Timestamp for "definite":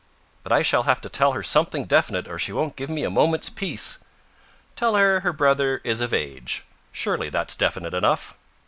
1.85-2.27, 7.55-7.93